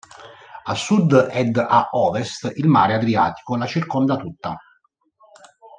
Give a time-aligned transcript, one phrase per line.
[0.63, 4.57] A sud ed a ovest il mare Adriatico la circonda tutta.